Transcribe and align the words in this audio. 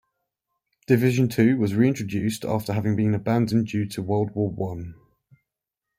Division 0.87 1.29
Two 1.29 1.57
was 1.57 1.75
reintroduced 1.75 2.43
after 2.43 2.73
having 2.73 2.95
been 2.95 3.13
abandoned 3.13 3.67
due 3.67 3.85
to 3.89 4.01
World 4.01 4.31
War 4.33 4.49
One. 4.49 4.95